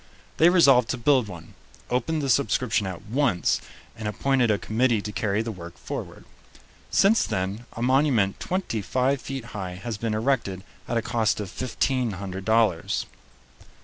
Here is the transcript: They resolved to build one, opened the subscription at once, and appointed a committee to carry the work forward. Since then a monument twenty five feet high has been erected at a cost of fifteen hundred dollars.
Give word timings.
They 0.37 0.49
resolved 0.49 0.89
to 0.89 0.97
build 0.97 1.27
one, 1.27 1.53
opened 1.91 2.23
the 2.23 2.29
subscription 2.31 2.87
at 2.87 3.03
once, 3.03 3.61
and 3.95 4.07
appointed 4.07 4.49
a 4.49 4.57
committee 4.57 4.99
to 4.99 5.11
carry 5.11 5.43
the 5.43 5.51
work 5.51 5.77
forward. 5.77 6.25
Since 6.89 7.23
then 7.27 7.67
a 7.73 7.83
monument 7.83 8.39
twenty 8.39 8.81
five 8.81 9.21
feet 9.21 9.45
high 9.53 9.75
has 9.75 9.99
been 9.99 10.15
erected 10.15 10.63
at 10.87 10.97
a 10.97 11.03
cost 11.03 11.39
of 11.39 11.51
fifteen 11.51 12.13
hundred 12.13 12.45
dollars. 12.45 13.05